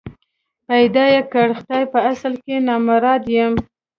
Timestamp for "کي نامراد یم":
2.45-3.53